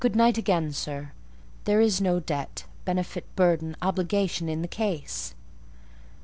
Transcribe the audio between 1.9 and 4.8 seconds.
no debt, benefit, burden, obligation, in the